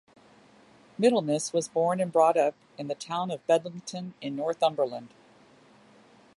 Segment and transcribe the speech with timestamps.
[0.99, 5.09] Middlemiss was born and brought up in the town of Bedlington in Northumberland.